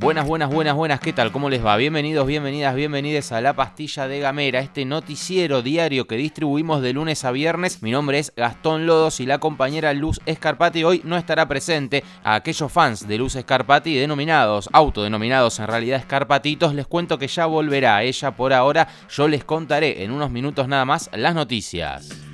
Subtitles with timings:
[0.00, 1.30] Buenas, buenas, buenas, buenas, ¿qué tal?
[1.30, 1.76] ¿Cómo les va?
[1.76, 7.22] Bienvenidos, bienvenidas, bienvenidas a La Pastilla de Gamera, este noticiero diario que distribuimos de lunes
[7.26, 7.82] a viernes.
[7.82, 12.02] Mi nombre es Gastón Lodos y la compañera Luz Escarpati hoy no estará presente.
[12.24, 17.44] A aquellos fans de Luz Escarpati, denominados, autodenominados en realidad Escarpatitos, les cuento que ya
[17.44, 18.88] volverá ella por ahora.
[19.10, 22.29] Yo les contaré en unos minutos nada más las noticias.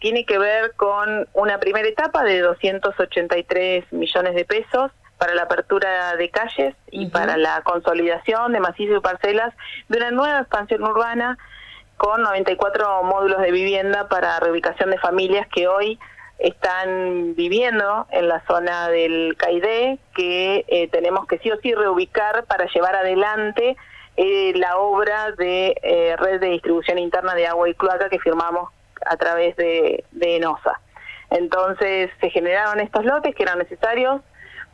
[0.00, 6.14] Tiene que ver con una primera etapa de 283 millones de pesos para la apertura
[6.16, 9.54] de calles y para la consolidación de macizos y parcelas
[9.88, 11.38] de una nueva expansión urbana
[11.96, 15.98] con 94 módulos de vivienda para reubicación de familias que hoy
[16.38, 22.44] están viviendo en la zona del CAIDE, que eh, tenemos que sí o sí reubicar
[22.44, 23.76] para llevar adelante
[24.16, 28.70] eh, la obra de eh, red de distribución interna de agua y cloaca que firmamos
[29.04, 30.80] a través de, de ENOSA.
[31.30, 34.20] Entonces se generaron estos lotes que eran necesarios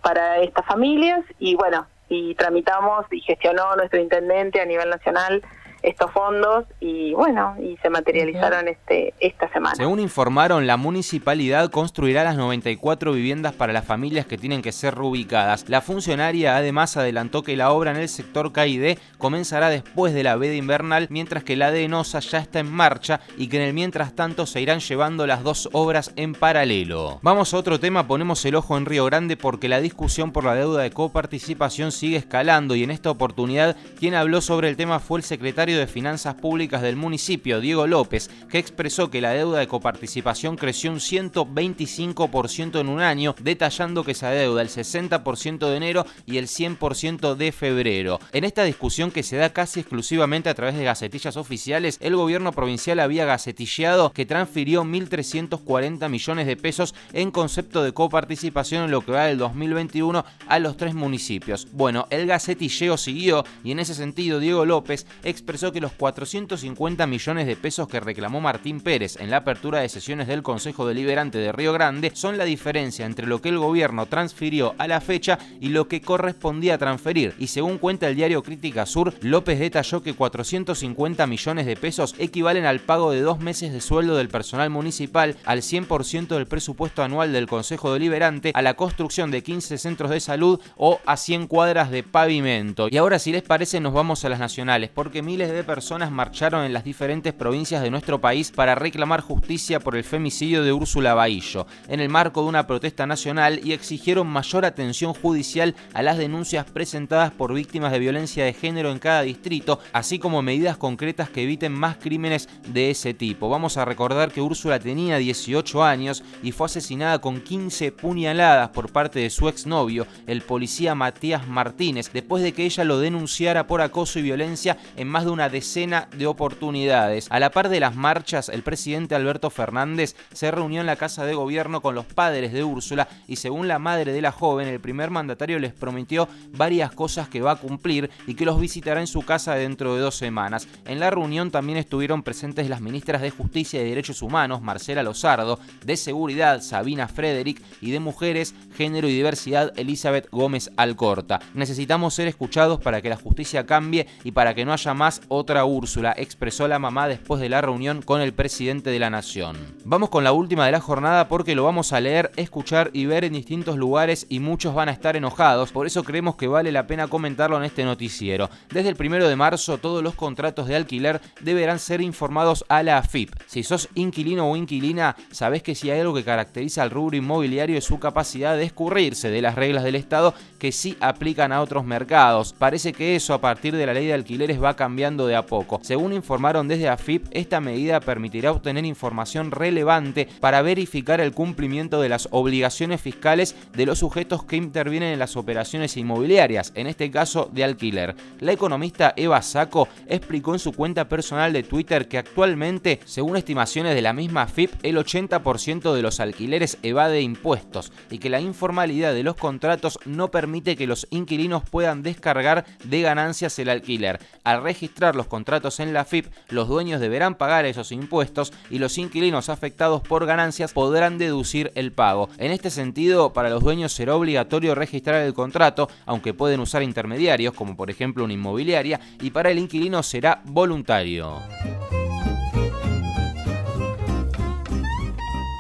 [0.03, 5.43] para estas familias y bueno, y tramitamos y gestionó nuestro intendente a nivel nacional
[5.83, 9.75] estos fondos y bueno, y se materializaron este esta semana.
[9.75, 14.95] Según informaron, la municipalidad construirá las 94 viviendas para las familias que tienen que ser
[14.95, 15.69] reubicadas.
[15.69, 20.37] La funcionaria además adelantó que la obra en el sector KID comenzará después de la
[20.37, 23.75] veda invernal, mientras que la de Enosa ya está en marcha y que en el
[23.75, 27.19] mientras tanto se irán llevando las dos obras en paralelo.
[27.23, 30.55] Vamos a otro tema, ponemos el ojo en Río Grande porque la discusión por la
[30.55, 35.19] deuda de coparticipación sigue escalando y en esta oportunidad quien habló sobre el tema fue
[35.19, 39.69] el secretario de Finanzas Públicas del municipio, Diego López, que expresó que la deuda de
[39.69, 46.07] coparticipación creció un 125% en un año, detallando que se adeuda el 60% de enero
[46.27, 48.21] y el 100% de febrero.
[48.33, 52.53] En esta discusión que se da casi exclusivamente a través de gacetillas oficiales, el gobierno
[52.53, 59.03] provincial había gacetilleado que transfirió 1.340 millones de pesos en concepto de coparticipación en lo
[59.03, 61.69] que va del 2021 a los tres municipios.
[61.73, 67.47] Bueno, el gacetilleo siguió y en ese sentido Diego López expresó que los 450 millones
[67.47, 71.53] de pesos que reclamó Martín Pérez en la apertura de sesiones del Consejo Deliberante de
[71.53, 75.69] Río Grande son la diferencia entre lo que el gobierno transfirió a la fecha y
[75.69, 77.35] lo que correspondía transferir.
[77.39, 82.65] Y según cuenta el diario Crítica Sur, López detalló que 450 millones de pesos equivalen
[82.65, 87.33] al pago de dos meses de sueldo del personal municipal, al 100% del presupuesto anual
[87.33, 91.91] del Consejo Deliberante, a la construcción de 15 centros de salud o a 100 cuadras
[91.91, 92.89] de pavimento.
[92.91, 96.65] Y ahora si les parece nos vamos a las nacionales, porque miles de personas marcharon
[96.65, 101.15] en las diferentes provincias de nuestro país para reclamar justicia por el femicidio de Úrsula
[101.15, 106.17] Bahillo, en el marco de una protesta nacional y exigieron mayor atención judicial a las
[106.17, 111.29] denuncias presentadas por víctimas de violencia de género en cada distrito, así como medidas concretas
[111.29, 113.49] que eviten más crímenes de ese tipo.
[113.49, 118.91] Vamos a recordar que Úrsula tenía 18 años y fue asesinada con 15 puñaladas por
[118.91, 123.83] parte de su exnovio, el policía Matías Martínez, después de que ella lo denunciara por
[123.83, 127.27] acoso y violencia en más de una una decena de oportunidades.
[127.29, 131.25] A la par de las marchas, el presidente Alberto Fernández se reunió en la Casa
[131.25, 134.79] de Gobierno con los padres de Úrsula y según la madre de la joven, el
[134.79, 139.09] primer mandatario les prometió varias cosas que va a cumplir y que los visitará en
[139.09, 140.69] su casa dentro de dos semanas.
[140.85, 145.59] En la reunión también estuvieron presentes las ministras de Justicia y Derechos Humanos, Marcela Lozardo,
[145.85, 151.41] de Seguridad, Sabina Frederick, y de Mujeres, Género y Diversidad, Elizabeth Gómez Alcorta.
[151.55, 155.65] Necesitamos ser escuchados para que la justicia cambie y para que no haya más otra
[155.65, 159.57] Úrsula, expresó la mamá después de la reunión con el presidente de la Nación.
[159.85, 163.25] Vamos con la última de la jornada porque lo vamos a leer, escuchar y ver
[163.25, 166.87] en distintos lugares y muchos van a estar enojados, por eso creemos que vale la
[166.87, 168.51] pena comentarlo en este noticiero.
[168.71, 172.99] Desde el primero de marzo todos los contratos de alquiler deberán ser informados a la
[172.99, 173.35] AFIP.
[173.47, 177.79] Si sos inquilino o inquilina, sabés que si hay algo que caracteriza al rubro inmobiliario
[177.79, 181.85] es su capacidad de escurrirse de las reglas del Estado que sí aplican a otros
[181.85, 182.55] mercados.
[182.59, 185.81] Parece que eso a partir de la ley de alquileres va cambiando de a poco.
[185.83, 192.09] Según informaron desde AFIP, esta medida permitirá obtener información relevante para verificar el cumplimiento de
[192.09, 197.51] las obligaciones fiscales de los sujetos que intervienen en las operaciones inmobiliarias, en este caso
[197.53, 198.17] de alquiler.
[198.41, 203.95] La economista Eva Saco explicó en su cuenta personal de Twitter que actualmente, según estimaciones
[203.95, 209.13] de la misma FIP, el 80% de los alquileres evade impuestos y que la informalidad
[209.13, 214.21] de los contratos no permite que los inquilinos puedan descargar de ganancias el alquiler.
[214.45, 218.97] Al registrar los contratos en la FIP, los dueños deberán pagar esos impuestos y los
[218.99, 222.29] inquilinos afectados por ganancias podrán deducir el pago.
[222.39, 227.55] En este sentido, para los dueños será obligatorio registrar el contrato, aunque pueden usar intermediarios,
[227.55, 231.41] como por ejemplo una inmobiliaria, y para el inquilino será voluntario.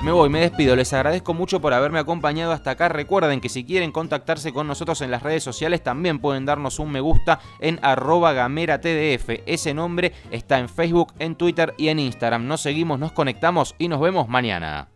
[0.02, 2.88] Me voy, me despido, les agradezco mucho por haberme acompañado hasta acá.
[2.88, 6.90] Recuerden que si quieren contactarse con nosotros en las redes sociales también pueden darnos un
[6.90, 9.42] me gusta en arroba gameratdf.
[9.46, 12.48] Ese nombre está en Facebook, en Twitter y en Instagram.
[12.48, 14.88] Nos seguimos, nos conectamos y nos vemos mañana.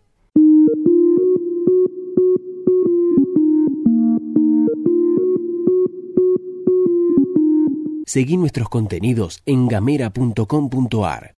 [8.07, 11.35] Seguí nuestros contenidos en gamera.com.ar.